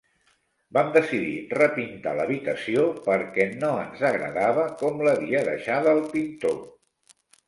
[0.75, 6.57] Vam decidir repintar l'habitació perquè no ens agradava com l'havia deixada el pintor.